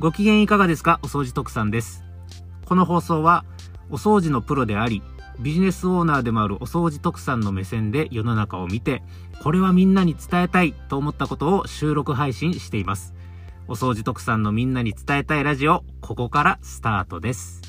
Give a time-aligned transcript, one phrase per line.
[0.00, 1.00] ご機嫌いかがですか？
[1.02, 2.04] お掃除特産です。
[2.66, 3.44] この放送は、
[3.90, 5.02] お掃除のプロであり、
[5.40, 9.02] ビジネスオーナーでもあるお掃除特産の目線で世の中を見て、
[9.42, 13.12] これはみんなに伝えたいと思ったことを収録配信しています。
[13.66, 17.67] お掃除特産のみんなに伝えたいラジオ、ここからスタートです。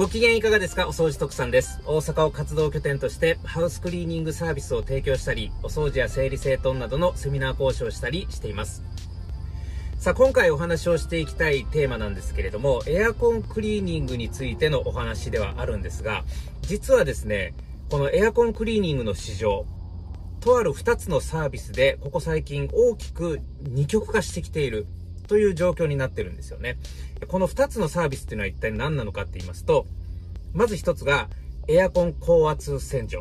[0.00, 0.88] ご機嫌いかがですか？
[0.88, 1.82] お掃除特産です。
[1.84, 8.82] 大阪を活動拠点としてハウスクリーニングサービスを提供したり、お掃除や整理整頓などのセミナー講師をしたりしています。
[9.98, 16.24] さあ、今回お話をしていきたいテーマなんですけれども、エアコンクリーニングについてのお話ではあるんですが、
[16.62, 17.52] 実はですね、
[17.90, 19.66] このエアコンクリーニングの市場、
[20.40, 24.86] とある2つのサービスで、ここ最近大きく二極化してきている
[25.30, 26.76] という状況になってるんですよね。
[27.28, 29.86] この2つのサービスっていうのは一体何なのかって言いますと、
[30.52, 31.28] まず1つが
[31.68, 33.20] エアコン高圧洗浄。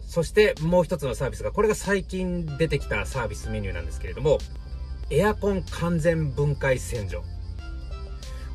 [0.00, 4.38] そしてもう1つのサービスが、これが最近出てきたサービスメニューなんですけれども、
[5.10, 7.22] エアコン完全分解洗浄。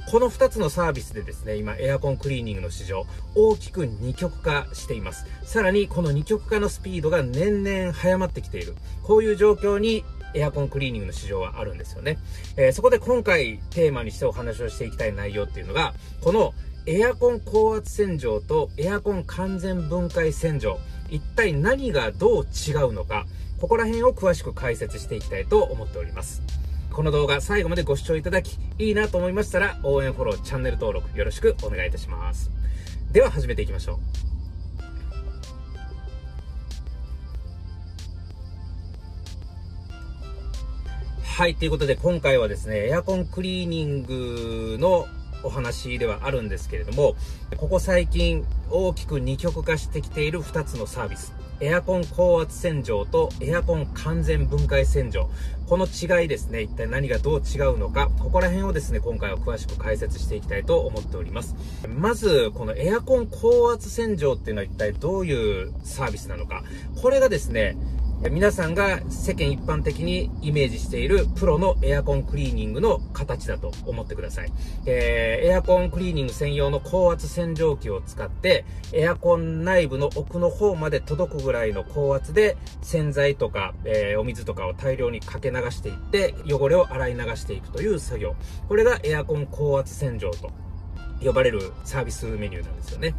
[0.09, 5.27] この2つのサービスでですね、今、エアコンクリーニングの市場、大きく二極化しています。
[5.43, 8.73] さらに、この二極化のスピードが年々早まってきている。
[9.03, 12.17] こういう状況にエアコンクリーニングの市場はあるんですよね。
[12.57, 16.53] えー、そこで今回テーマにしてお話をしていきたい内容っていうのが、この
[16.85, 20.79] エアコン高圧洗浄とエアコン完全分解洗浄、
[21.09, 23.25] 一体何がどう違うのか、
[23.59, 26.41] ここら辺を詳しく解説していきたいと思っております。
[26.91, 32.51] この動画最後までご視聴いただき、いいなと思いましたら、応援フォロー、チャンネル登録よろしくお願いいたします。
[33.11, 34.30] では始めていきましょう。
[41.31, 45.07] はい、ということで今回はですね、エアコンクリーニングの
[45.43, 47.15] お話ではあるんですけれども、
[47.55, 51.33] ここ最近大きく二極化してきている2つのサービス。
[51.61, 55.29] エアコン高圧洗浄とエアコン完全分解洗浄。
[55.67, 61.55] この違いですね、一体何がどう違うのか、ここら辺をですね、今回は詳しく解説していきたいと思っております。
[61.87, 66.63] まず、このエアコン高圧洗浄っていうのは一体どういうサービスなのか。
[67.01, 67.77] これがですね、
[68.29, 74.51] 皆さんが世間一般的にイメージしているプロのエアコンクリーニングの形だと思ってください。
[74.85, 88.35] えー、エアコンクリーニング専用の高圧洗浄機を使って、エアコン内部の奥の方まで届くぐらいの高圧で洗剤とか、えー、お水とかを大量にかけ流していって、汚れを洗い流していくという作業。
[88.67, 90.51] これがエアコン高圧洗浄と
[91.23, 93.15] 呼ばれるサービスメニューなんですよね。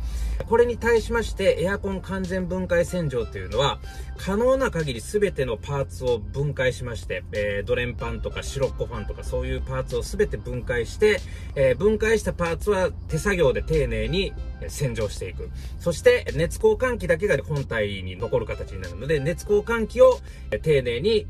[0.47, 3.79] これに対しまして、エアコン完全分解洗浄というのは、
[4.17, 11.21] 可能な限り全てのパーツを分解しまして、えー、ドレンパンとかシロッコファンとかそういうパーツを全て分解して、
[11.55, 14.33] えー、分解したパーツは手作業で丁寧に
[14.69, 15.51] 洗浄していく。
[15.79, 20.19] そして、熱交換器だけが本体に残る形になるので、熱交換器を
[20.63, 21.27] 丁寧に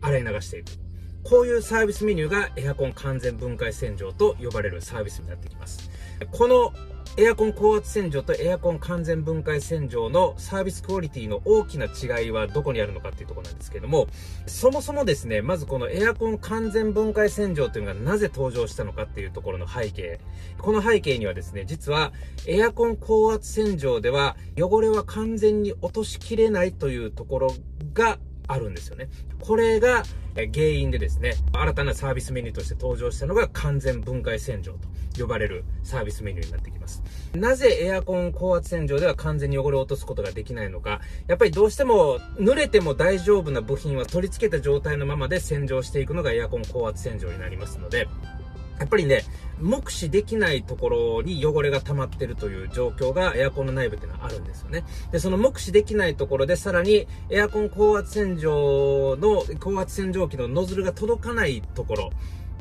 [0.00, 0.81] 洗い流していく。
[1.24, 5.90] こういうサービスメニューがエアコン完全分解洗浄と呼ばれるサービスになってきます。
[6.30, 6.72] この
[7.18, 14.06] エアコン高圧洗浄とエアコン完全分解洗浄のサービスクオリティの大きな違いはどこにあるのかっていうところなんですけども、
[14.46, 20.20] そもそもですね、まずこのエアコン完全分解洗浄というのがなぜ登場したのかっていうところの背景。
[20.56, 22.14] この背景にはですね、実は
[22.46, 27.54] エアコン高圧洗浄では汚れは完全に落としきれないというところ
[27.92, 28.18] が
[28.52, 29.08] あるんですよね。
[29.40, 30.02] これが
[30.34, 37.02] 原因でですね、新たなサービスメニューとして登場したのが完全分解洗浄と呼ばれるサービスメニューになってきます。
[37.34, 48.08] なぜエアコン高圧洗浄では完全に汚れを落とすことができないのか、やっぱりどうしても濡れても大丈夫な部品は取り付けた状態のままで洗浄していくのがエアコン高圧洗浄になりますので、
[48.78, 49.22] やっぱりね、
[49.62, 54.84] 目視できないところに汚れが溜まってるという状況がエアコンの内部っていうのはあるんですよね。
[55.10, 62.10] で、その目視できないところでさらにエアコン高圧洗浄の、高圧洗浄機のノズルが届かないところ、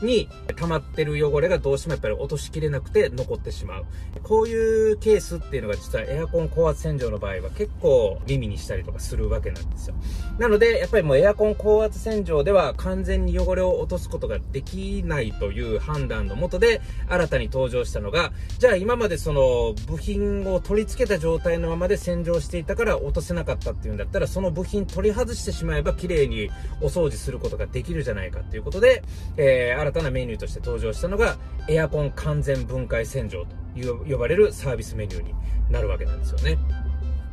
[0.02, 3.86] に溜まってる汚れがどうしてもやっぱり落としきれなくて残ってしまう。
[4.24, 9.96] こういうケースっていうのが実はエアコン高圧洗浄の場合は結構耳にしたりとかするわけなんですよ。
[10.40, 26.50] なので、やっぱりもうエアコン高圧洗浄では完全に汚れを落とすことができないという判断のもとで新たに登場したのが、じゃあ今までその部品を取り付けた状態のままで洗浄していたから落とせなかったっていうんだったら、その部品取り外してしまえば綺麗に
[26.82, 29.04] お掃除することができるじゃないかっていうことで、
[29.38, 35.34] えー、新たなメニューとして登場したのがエアコン完全分解洗浄という呼ばれるサービスメニューに
[35.70, 36.58] なるわけなんですよね。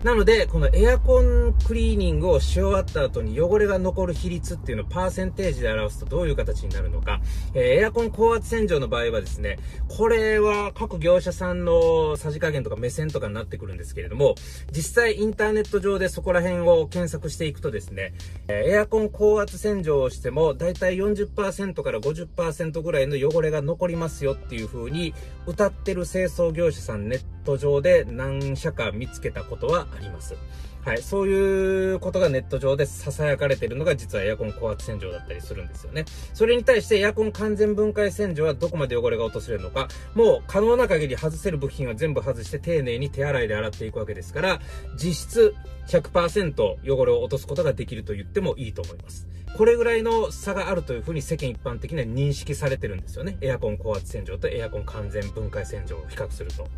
[0.05, 7.21] なので、このエアコンクリーニングをし終わった後に汚れが残る比率っていうのをパーセンテージで表すとどういう形になるのか。
[7.53, 9.59] え、エアコン高圧洗浄の場合はですね、
[9.89, 14.37] これは各業者さんのさじ加減とか目線とかになってくるんですけれども、
[14.71, 18.15] 実際インターネット上でそこら辺を検索していくとですね、
[18.47, 25.12] え、エアコン高圧洗浄をしても、だいたい40%から50%ぐらいの汚れが残りますよっていう風に
[25.47, 30.35] 歌ってる清掃業者さんネット上で何社か見つけたことはあります。
[30.85, 31.03] はい。
[31.03, 36.05] そういうことがネット上で囁かれてるのが実はエアコン高圧洗浄だったりするんですよね。
[36.33, 44.61] それに対してエアコン完全分解洗浄はどこまで汚れが落とせるのか、もう可能な限り外せる部品は全部外して丁寧に手洗いで洗っていくわけですから、
[44.97, 45.55] 実質
[45.89, 49.29] 100%汚れを落とすことができると言ってもいいと思います。
[49.56, 53.37] これぐらいの差があるというふうに世間一般的には認識されてるんですよね。
[53.41, 56.69] エアコン高圧洗浄とエアコン完全分解洗浄を比較すると。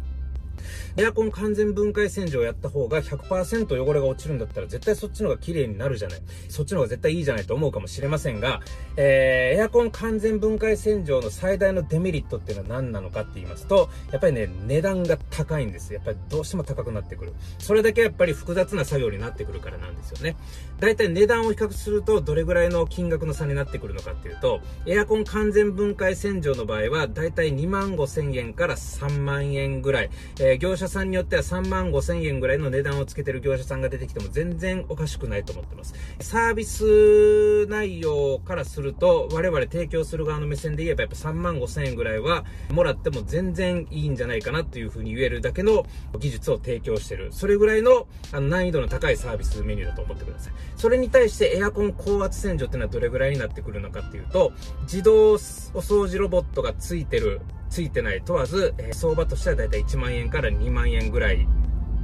[0.97, 6.21] エアコン完全分解洗浄やった方が100%汚れが落ちるんだったら絶対そっちの方が綺麗になるじゃない。
[6.49, 8.61] そっちの方が絶対いいじゃないと思うかもしれませんが、
[8.97, 15.93] えー、エアコン完全分解洗浄の最大のデメリットっていうのは何なのかって言いますと、やっぱりね、値段が高いんです。
[15.95, 17.33] やっぱりどうしても高くなってくる。
[17.59, 20.37] それだけやっぱり複雑な作業になってくるからなんですよね。
[20.79, 30.11] だいたい値段を比較するとどれぐらいの金額の差になってくるのかっていうと、エアコン完全分解洗浄の場合はだいたい2万5千円から3万円ぐらい、
[30.41, 35.95] えー、業者さんによっては3万5千円ぐらいの値段をつけてる業者さんが出てきても全然おかしくないと思ってます。
[36.21, 45.87] サービス内容からすると、我々提供する側の目線で言えばやっぱ3万5千円ぐらいはもらっても全然いいんじゃないかなっていうふうに言えるだけの
[46.19, 47.29] 技術を提供してる。
[47.33, 50.53] それぐらいのあの難易度の高いサービスメニューだと思ってください。
[50.77, 54.53] それに対してエアコン高圧洗浄っていうのはどれぐらいになってくるのかっていうと、
[54.83, 57.41] 自動お掃除ロボットがついてる
[57.71, 61.47] ついてない問わず、え、相場としてはだいたい1万円から2万円ぐらい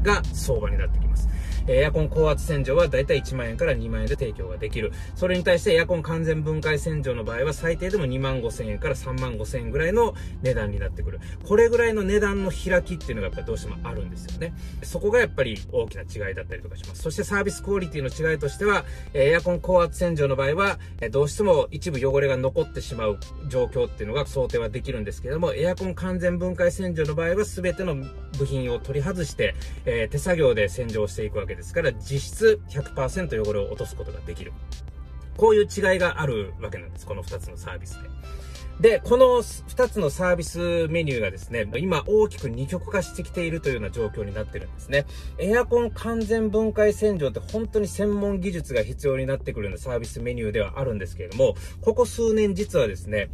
[0.03, 1.29] が相場になってきます。
[1.69, 4.93] エアコン高圧洗浄はだいたい1万円から2万円で提供ができる。
[5.15, 11.21] それに対してエアコン完全分解洗浄の場合は最低でも2万5千円から3万5千円ぐらいの値段になってくる。
[11.45, 14.55] これぐらいの値段の開きっていうのがやっぱりどうしてもあるんですよね。
[14.83, 17.03] そこがやっぱり大きな違いだったりとかします。
[17.03, 18.85] そしてサービスクオリティの違いとしては、
[19.15, 20.79] エアコン高圧洗浄の場合は、
[21.11, 23.19] どうしても一部汚れが残ってしまう
[23.49, 27.97] 状況っていうのが想定はできるんですけども、エアコン完全分解洗浄の場合は全ての
[28.39, 29.55] 部品を取り外して、
[29.85, 34.53] えー、手作業で洗浄していくわけですですから、実質100%汚れを落とすことができる。
[35.37, 37.06] こういう違いがあるわけなんです。
[37.06, 38.08] この2つのサービスで。
[38.81, 45.06] で、この2つのサービスメニューがですね、今大きく二極化してきているというような状況になってるんですね。
[45.38, 53.31] エアコン完全分解洗浄って本当に専門技術が必要になってくるようなサービスメニューではあるんですけれども、ここ数年実はですね、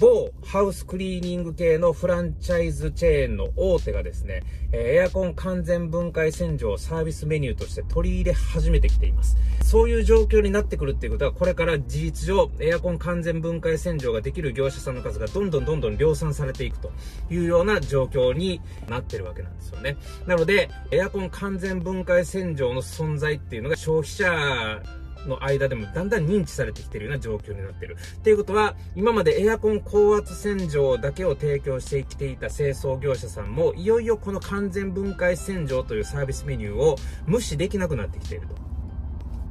[0.00, 4.42] 某ハウスクリーニング系のフランチャイズチェーンの大手がですね、
[4.76, 9.36] エアコン完全分解洗浄をサービスメニューとして取り入れ始めてきています。
[9.62, 16.92] そういう状況になってくるっていうことは、これから事実上、エアコン完全分解洗浄ができる業者さんの数がどんどんどんどん量産されていくと
[17.30, 19.96] いうような状況になってるわけなんですよね。
[20.26, 24.82] なので、エアコン完全分解洗浄の存在っていうのが消費者
[25.28, 27.96] の間でもだんだん認知されてきてるような状況になってる。
[28.16, 38.54] っていうことは、今までエアコン高圧洗浄だけを提供してきていた清掃業者さんも、いよいよこの完全分解洗浄というサービスメニューを無視できなくなってきていると。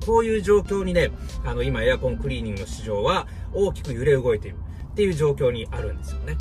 [0.06, 1.12] こういう状況にね、
[1.46, 4.58] あの、今エアコンクリーニングの市場は大きく揺れ動いている。
[4.94, 6.38] っていう状況にあるんですよね。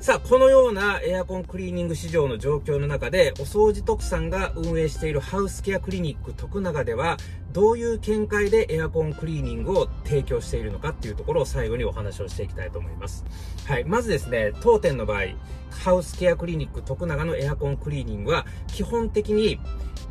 [0.00, 7.16] さあ、このようなエアコンクリーニング市場の状況の中で、お掃除特産が運営しているハウスケアクリニック徳永では、
[7.52, 13.24] どういう見解でエアコンクリーニングを提供しているのかっていうところを最後にお話をしていきたいと思います。
[13.64, 13.84] はい。
[13.84, 15.22] まずですね、当店の場合、
[15.70, 19.58] ハウスケアクリニック徳永のエアコンクリーニングは、基本的に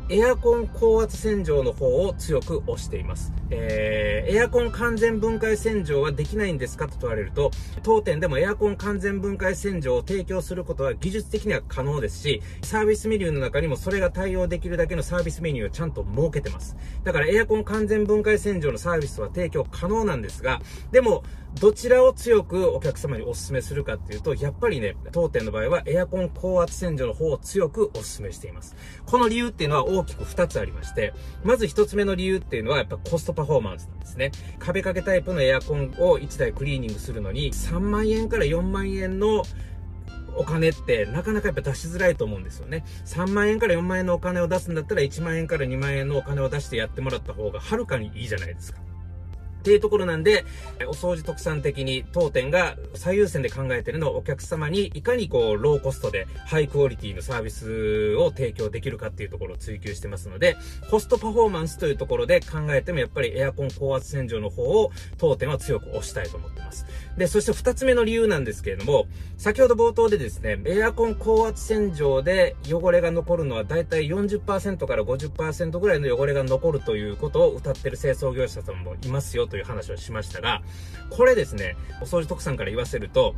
[0.08, 3.32] エアコン高圧洗浄の方を強く推しています。
[3.50, 7.50] えー、エアコン完全分解洗浄はできないんですかと問われると、
[7.82, 16.76] 当店でもエアコン完全分解洗浄を提供することは技術的には可能ですし、サービスメニューの中にもそれが対応できるだけのサービスメニューをちゃんと設けてます。
[17.02, 20.60] だからエアコン完全分解洗浄のサービスは提供可能なんですが、
[20.92, 21.24] でも、
[21.60, 28.76] どちらを強くお客様にお勧めするかっていうと、やっぱりね、当店の場合はエアコン高圧洗浄の方を強くお勧めしています。
[29.06, 34.32] この理由っていうのは大きく2つありまして、まず1つ目の理由っていうのはやっぱコストパフォーマンスなんですね。
[34.58, 39.42] 壁掛けタイプのエアコンを1台クリーニングするのに3万円から4万円の
[40.36, 42.84] お金ってなかなかやっぱ出しづらいと思うんですよね。
[43.06, 48.85] 3万円から4万円のお金を出すんだったら1万円から2万円のお金を出してやってもらった方がはるかにいいじゃないですか。
[49.66, 50.44] っていうところなんで、
[50.86, 60.56] お掃除特産的に当店が最優先で考えてるのはお客様にいかにこう、ローコストでハイクオリティのサービスを提供できるかっていうところを追求してますので、
[60.88, 66.86] コストパフォーマンスというところで考えてもやっぱりエアコン高圧洗浄の方を当店は強く推したいと思ってます。
[67.16, 80.62] で、そして二つ目の理由なんですけれども、先ほど冒頭でですね、エアコン高圧洗浄で汚れが残るのはだいたい40%から50%ぐらいの汚れが残るということを歌ってる清掃業者さんもいますよという話をしましたが、
[81.10, 83.34] これですね、お掃除特産から言わせると、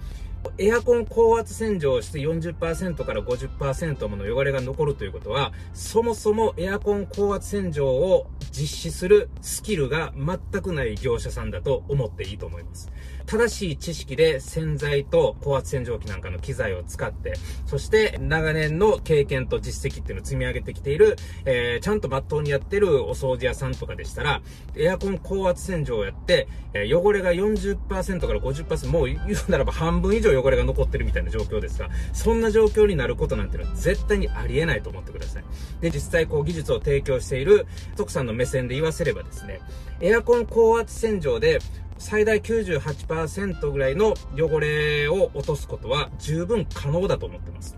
[0.59, 12.91] エアコン高圧洗浄をして40%から50%もの汚れが残るということは、そもそもエアコン高圧洗浄を実施するスキルが全くない業者さんだと思っていいと思います。
[13.29, 17.35] 正しい知識で洗剤と高圧洗浄機なんかの機材を使って、
[17.67, 24.41] そして長年の経験と実績っていうのを積み上げてきている、えー、ちゃんとまっとうにやってるお掃除屋さんとかでしたら、
[24.75, 35.45] エアコン高圧洗浄をやって、えー、汚れが40%から50%、もう言うならば半分以上汚れが残ってるみたいな状況ですが、そんな状況になることなんていうのは絶対にありえないと思ってください。
[35.81, 37.67] で、実際こう技術を提供している
[37.97, 39.61] 徳さんの目線で言わせればですね、
[40.01, 41.59] エアコン高圧洗浄で
[41.99, 47.77] 最大98%ぐらいの汚れを落とすことは十分可能だと思ってます。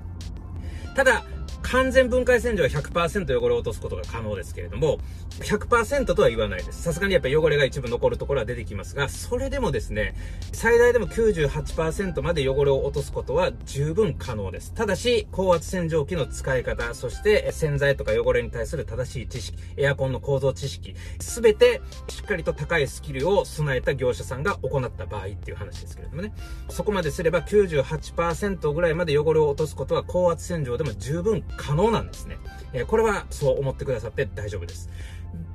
[0.94, 1.24] ただ、
[1.62, 4.98] 完全分解洗浄は100%汚れを落とすことが可能ですけれども、
[5.40, 6.82] 100%とは言わないです。
[6.82, 10.14] さすがにやっぱり汚れが一部残るところは出てきますが、それでもですね、
[10.52, 14.72] 最大でも98%まで汚れを落とすことは十分可能です。
[14.74, 26.32] ただし、高圧洗浄機の使い方、そして洗剤とか汚れに対する正しい知識、エアコンの構造知識、すべてしっかりと高いスキルを備えた業者さんが行った場合っていう話ですけれどもね。
[26.68, 32.38] そこまですれば98%ぐらいまで汚れを落とすことは高圧洗浄でも十分可能なんですね。
[32.72, 34.88] えこれはそう思ってくださって大丈夫です。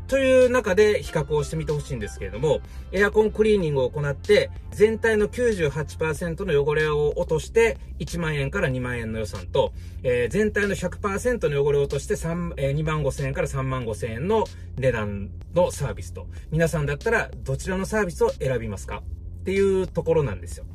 [0.07, 2.59] という中で比較をしてみてほしいんですけれども、
[2.91, 9.73] エアコンクリーニングを行って、全体の98%の汚れを落として1万円から2万円の予算と、
[10.03, 14.43] えー、全体の100%の汚れを落として3、え、2万5千円から3万5千円の
[14.77, 19.01] 値段のサービスと、皆さんだったらどちらのサービスを選びますか
[19.41, 20.65] っていうところなんですよ。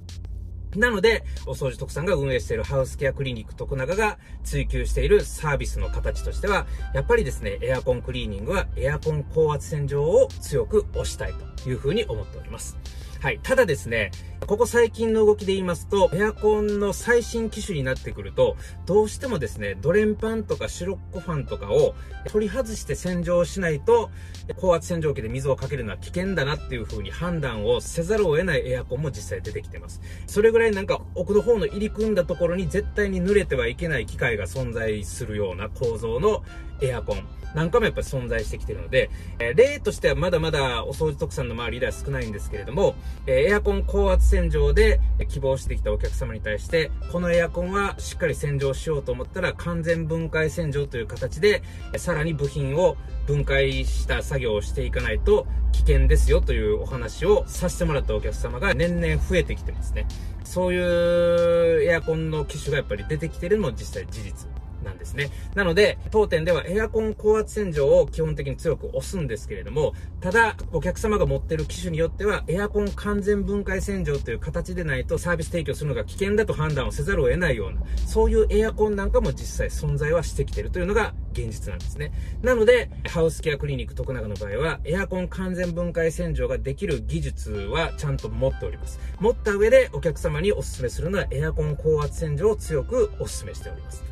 [0.76, 12.76] なので、お掃除特産が運営しているハウスケアクリニック徳永が追求しているサービスの形としては、やっぱりですね、エアコンクリーニングはエアコン高圧洗浄を強く推したいというふうに思っております。
[13.20, 13.40] はい。
[13.42, 14.12] ただですね、
[14.46, 21.94] ここ最近の動きで言いますと、エアコンの最新機種になってくると、どうしてもですね、ドレンパンとかシロッコファンとかを
[22.30, 24.10] 取り外して洗浄しないと、
[24.56, 30.00] 高圧洗浄機で水をかけるのは危険だなっていう風に判断をせざるを得ないエアコンも実際出てきてます。
[30.26, 36.42] それぐらいなんか奥の方の入り組んだところに絶対に濡れてはいけない機械が存在するような構造の
[36.82, 37.26] エアコン。
[37.54, 39.10] なんかもやっぱり存在してきてるので、
[39.40, 42.94] えー、例としてはまだまだお掃除特産の周りでは少ないんですけれども、
[43.26, 51.62] えー、エアコン高圧洗浄で希望してきたお客様に対して、このエアコンはしっかり洗浄しようと思ったら完全分解洗浄という形で、
[51.96, 52.96] さらに部品を
[53.26, 60.06] 分解した作業をしていかないと危険ですよというお話をさせてもらったお客様が年々増えてきてますね。
[60.44, 64.48] そういうエアコンの機種がやっぱり出てきてるのも実際事実
[64.84, 65.30] なんですね。
[65.54, 82.12] なので、当店ではエアコン高圧洗浄を基本的に強く押すんですけれども、ただ、お客様が持ってる機種によっては、エアコン完全分解洗浄という形でないとサービス提供するのが危険だと判断をせざるを得ないような、そういうエアコンなんかも実際存在はしてきてるというのが現実なんですね。
[82.42, 88.98] なので、ハウスケアクリニック徳永の場合は、エアコン完全分解洗浄ができる技術はちゃんと持っております。
[89.20, 94.09] 持った上でお客様にお勧めするのはエアコン高圧洗浄を強くお勧めしております。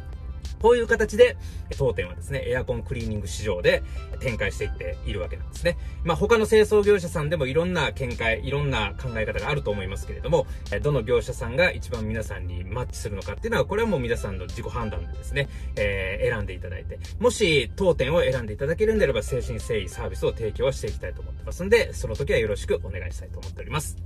[0.61, 1.37] こういう形で、
[1.77, 3.83] 当店はですね、エアコンクリーニング市場で
[4.21, 5.77] 展開していっているわけなんですね。
[6.05, 10.47] まあ他の清掃業者さんでもいろんな見解、いろんな考え方があると思いますけれども、
[10.83, 23.97] どの業者さんが一番皆さんにマッチするのかっていうのは、これはもう皆さんの自己判断でですね、えー、選んでいただいて、もし当店を選んでいただけるんであれば、誠心誠意サービスを提供していきたいと思ってますんで、その時はよろしくお願いしたいと思っております。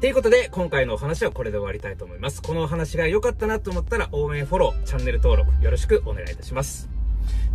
[0.00, 2.42] ということで、今回のお話はこれで終わりたいと思います。
[2.42, 6.90] このお話が良かったなと思ったら、応援フォロー、チャンネル登録、よろしくお願いいたします。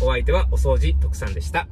[0.01, 1.67] お相手はお掃除特産でした。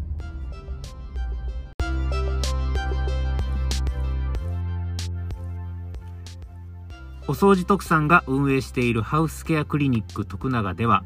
[7.27, 11.03] お掃除特産が運営しているハウスケアクリニック徳永では、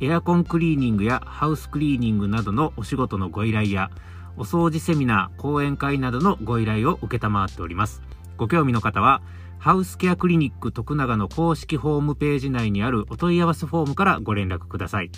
[0.00, 3.90] エアコンクリーニングやハウスクリーニングなどのお仕事のご依頼や、
[4.36, 8.02] お掃除セミナー、講演会などのご依頼を受けたまわっております。
[8.36, 9.22] ご興味の方は、
[9.58, 15.10] ハウスケアクリニック徳永の公式ホームページ内にあるお問い合わせフォームからご連絡ください。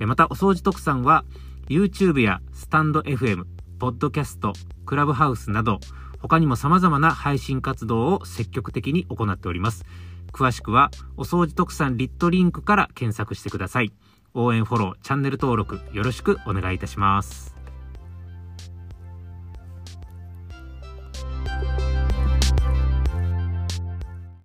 [0.00, 1.24] また、お掃除特産は、
[1.68, 3.44] YouTube やスタンド FM、
[3.78, 4.52] ポッドキャスト、
[4.84, 5.78] クラブハウスなど、
[6.18, 9.84] 他にも様々な配信活動を積極的に行っております。
[10.32, 13.92] 詳しくは、お掃除特産リットリンクから検索してください。
[14.32, 17.53] 応援フォロー、チャンネル登録よろしくお願いいたします。